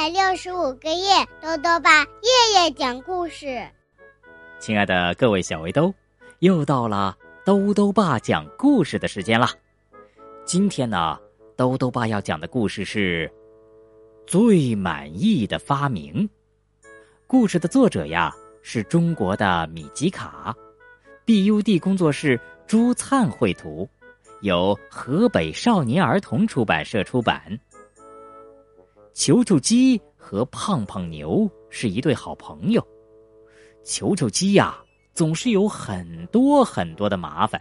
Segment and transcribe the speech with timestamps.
[0.00, 3.68] 百六十五个夜，豆豆爸夜夜讲故事。
[4.58, 5.92] 亲爱的各位小围兜，
[6.38, 7.14] 又到了
[7.44, 9.50] 兜兜爸讲故事的时间了。
[10.46, 11.20] 今天呢，
[11.54, 13.30] 兜兜爸要讲的故事是
[14.26, 16.26] 最满意的发明。
[17.26, 20.56] 故事的作者呀，是中国的米吉卡
[21.26, 23.86] ，BUD 工作室朱灿绘图，
[24.40, 27.60] 由河北少年儿童出版社出版。
[29.12, 32.86] 球球鸡和胖胖牛是一对好朋友。
[33.82, 34.78] 球球鸡呀，
[35.14, 37.60] 总是有很多很多的麻烦。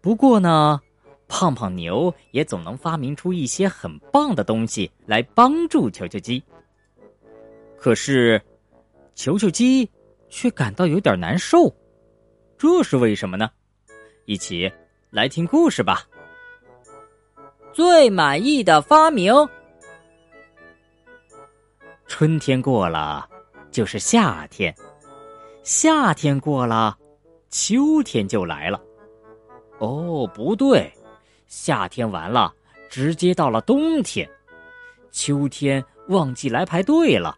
[0.00, 0.80] 不过呢，
[1.28, 6.42] 胖胖牛也总能发明出一些很棒的东西来帮助球球鸡。
[7.78, 8.40] 可是，
[9.14, 9.88] 球球鸡
[10.28, 11.74] 却感到有点难受，
[12.56, 13.50] 这是为什么呢？
[14.24, 14.70] 一起
[15.10, 16.06] 来听故事吧。
[17.72, 19.32] 最满意的发明。
[22.06, 23.28] 春天过了，
[23.70, 24.72] 就是夏天；
[25.62, 26.96] 夏天过了，
[27.50, 28.80] 秋天就来了。
[29.78, 30.92] 哦，不对，
[31.46, 32.54] 夏天完了，
[32.88, 34.26] 直接到了冬天；
[35.10, 37.36] 秋天忘记来排队了。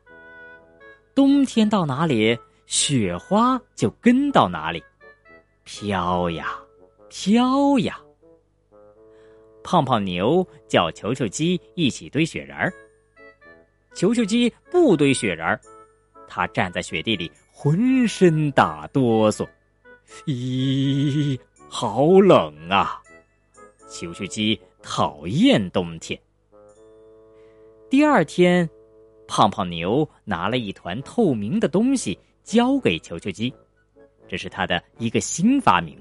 [1.15, 4.85] 冬天到哪里，雪花就跟到哪里，
[5.65, 6.49] 飘呀，
[7.09, 7.99] 飘呀。
[9.63, 12.73] 胖胖牛叫球球鸡一起堆雪人儿。
[13.97, 15.59] 球球鸡不堆雪人儿，
[16.29, 19.49] 他站在雪地里，浑身打哆嗦。
[20.27, 23.03] 咦，好冷啊！
[23.89, 26.21] 球球鸡讨厌冬天。
[27.89, 28.69] 第二天，
[29.27, 33.51] 胖胖牛拿了一团透明的东西交给球球鸡，
[34.29, 35.99] 这是他的一个新发明。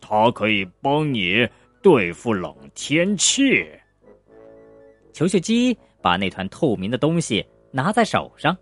[0.00, 1.44] 它可以帮你
[1.82, 3.68] 对付冷天气。
[5.12, 5.76] 球球鸡。
[6.02, 8.54] 把那团透明的东西拿在手上，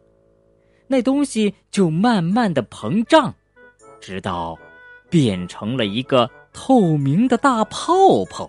[0.87, 3.35] 那东西就慢慢的膨胀，
[4.01, 4.57] 直到
[5.09, 8.49] 变成了一个透明的大泡泡。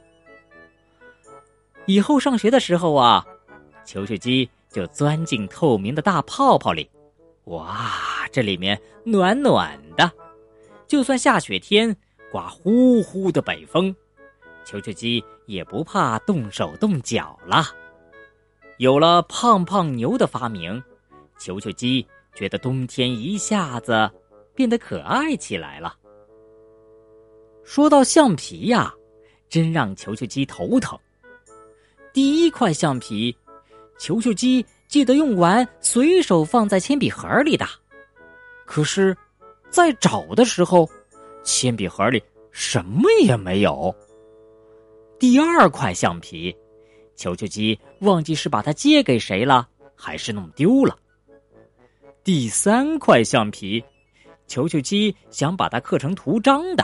[1.88, 3.26] 以后上学的时候啊，
[3.86, 6.88] 球球鸡就钻进透明的大泡泡里，
[7.46, 7.92] 哇，
[8.32, 10.12] 这里面暖暖的，
[10.88, 11.96] 就算下雪天
[12.32, 13.96] 刮呼呼的北风，
[14.64, 17.66] 球球鸡也不怕冻手冻脚了。
[18.82, 20.84] 有了胖胖牛的发明，
[21.38, 22.04] 球球鸡
[22.34, 24.10] 觉得冬天一下子
[24.56, 25.96] 变得可爱起来了。
[27.64, 28.92] 说到橡皮呀，
[29.48, 30.98] 真让球球鸡头疼。
[32.12, 33.38] 第一块橡皮，
[34.00, 37.68] 球球鸡记得用完随手放在铅笔盒里的，
[38.66, 39.16] 可是，
[39.70, 40.90] 在找的时候，
[41.44, 42.20] 铅笔盒里
[42.50, 43.96] 什么也没有。
[45.20, 46.52] 第二块橡皮。
[47.22, 50.98] 球球鸡忘记是把它借给谁了，还是弄丢了。
[52.24, 53.84] 第三块橡皮，
[54.48, 56.84] 球球鸡想把它刻成图章的，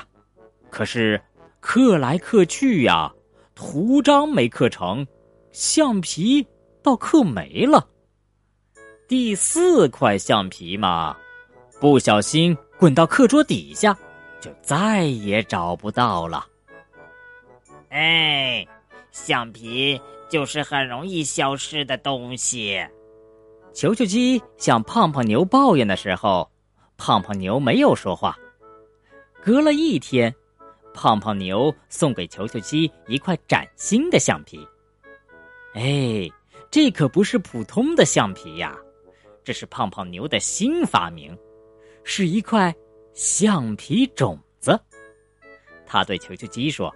[0.69, 1.19] 可是
[1.59, 3.11] 刻来刻去呀，
[3.55, 5.07] 图章没刻成，
[5.51, 6.45] 橡皮
[6.83, 7.87] 倒刻没了。
[9.07, 11.17] 第四块橡皮嘛，
[11.81, 13.97] 不小心滚到课桌底下，
[14.39, 16.45] 就再也找不到了。
[17.89, 18.67] 哎，
[19.09, 19.99] 橡皮。
[20.29, 22.79] 就是很容易消失的东西。
[23.73, 26.49] 球球鸡向胖胖牛抱怨的时候，
[26.97, 28.37] 胖胖牛没有说话。
[29.41, 30.33] 隔了一天，
[30.93, 34.67] 胖胖牛送给球球鸡一块崭新的橡皮。
[35.73, 36.27] 哎，
[36.71, 38.75] 这可不是普通的橡皮呀，
[39.43, 41.37] 这是胖胖牛的新发明，
[42.03, 42.75] 是一块
[43.13, 44.77] 橡皮种子。
[45.85, 46.93] 他对球球鸡说：“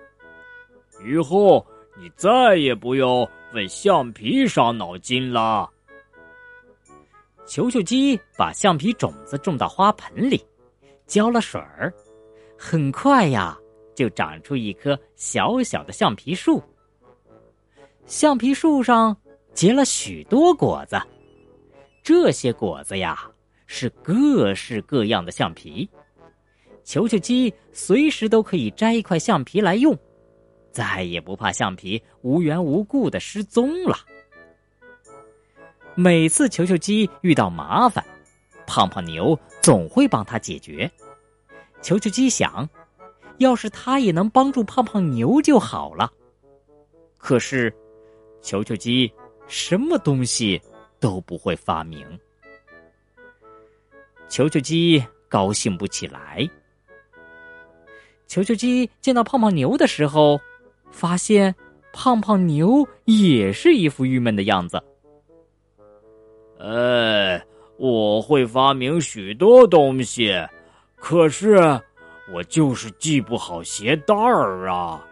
[1.08, 1.66] 以后。”
[2.02, 5.70] 你再也不用为橡皮伤脑筋了。
[7.46, 10.44] 球球鸡把橡皮种子种到花盆里，
[11.06, 11.94] 浇了水儿，
[12.58, 13.56] 很快呀，
[13.94, 16.60] 就长出一棵小小的橡皮树。
[18.08, 19.16] 橡皮树上
[19.54, 21.00] 结了许多果子，
[22.02, 23.30] 这些果子呀，
[23.68, 25.88] 是各式各样的橡皮。
[26.84, 29.96] 球球鸡随时都可以摘一块橡皮来用。
[30.72, 33.98] 再也不怕橡皮无缘无故的失踪了。
[35.96, 38.04] 每次球球鸡遇到麻烦，
[38.66, 40.90] 胖胖牛总会帮他解决。
[41.82, 42.68] 球球鸡想，
[43.40, 46.10] 要是他也能帮助胖胖牛就好了。
[47.18, 47.74] 可是，
[48.42, 49.12] 球球鸡
[49.48, 50.60] 什么东西
[51.00, 52.08] 都不会发明。
[54.30, 56.50] 球球鸡高兴不起来。
[58.28, 60.40] 球球鸡见到胖胖牛的时候。
[60.92, 61.54] 发现
[61.94, 64.82] 胖胖牛也是一副郁闷的样子。
[66.60, 67.42] 呃，
[67.78, 70.32] 我会发明许多东西，
[70.96, 71.58] 可是
[72.32, 75.04] 我就是系不好鞋带儿啊。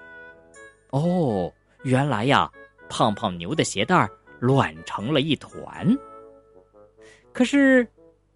[0.91, 1.51] 哦，
[1.83, 2.51] 原来呀，
[2.87, 4.09] 胖胖牛的鞋带儿
[4.39, 5.97] 乱成了一团。
[7.33, 7.87] 可是，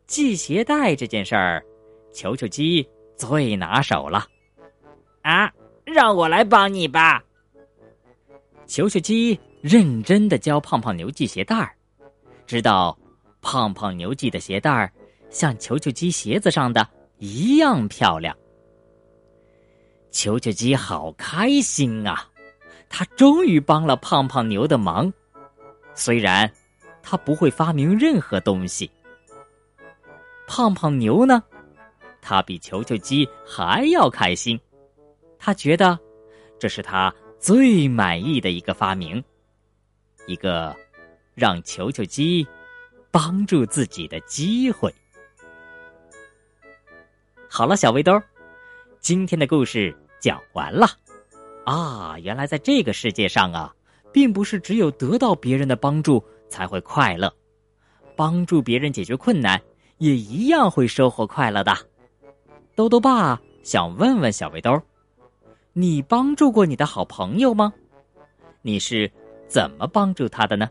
[0.07, 1.63] 系鞋带这件事儿，
[2.11, 4.25] 球球鸡最拿手了。
[5.21, 5.51] 啊，
[5.85, 7.23] 让我来帮你吧。
[8.65, 11.75] 球球鸡认真的教胖胖牛系鞋带儿，
[12.47, 12.97] 直到
[13.41, 14.91] 胖胖牛系的鞋带儿
[15.29, 16.87] 像球球鸡鞋子上的
[17.17, 18.35] 一样漂亮。
[20.11, 22.29] 球球鸡好开心啊！
[22.89, 25.11] 他终于帮了胖胖牛的忙，
[25.95, 26.51] 虽然
[27.01, 28.89] 他不会发明任何东西。
[30.47, 31.43] 胖胖牛呢，
[32.21, 34.59] 他比球球鸡还要开心，
[35.37, 35.99] 他觉得
[36.59, 37.13] 这是他。
[37.43, 39.21] 最满意的一个发明，
[40.27, 40.73] 一个
[41.35, 42.47] 让球球鸡
[43.11, 44.89] 帮助自己的机会。
[47.49, 48.17] 好了，小围兜，
[49.01, 50.87] 今天的故事讲完了。
[51.65, 53.75] 啊，原来在这个世界上啊，
[54.13, 57.35] 并不是只有得到别人的帮助才会快乐，
[58.15, 59.61] 帮助别人解决困难
[59.97, 61.75] 也一样会收获快乐的。
[62.73, 64.81] 兜兜爸想问问小围兜。
[65.73, 67.73] 你帮助过你的好朋友吗？
[68.61, 69.11] 你是
[69.47, 70.69] 怎么帮助他的呢？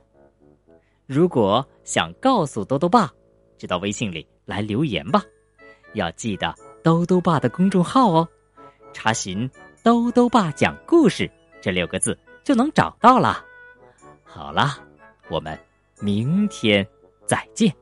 [1.06, 3.12] 如果想告诉兜兜爸，
[3.58, 5.22] 就到微信里来留言吧。
[5.94, 6.54] 要记得
[6.84, 8.28] 兜兜爸的公众号哦，
[8.92, 9.50] 查询
[9.82, 11.28] “兜兜爸讲故事”
[11.60, 13.44] 这六个字就能找到了。
[14.22, 14.78] 好啦，
[15.28, 15.58] 我们
[16.00, 16.86] 明天
[17.26, 17.74] 再见。